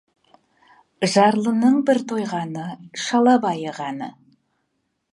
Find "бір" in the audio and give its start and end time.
1.91-2.01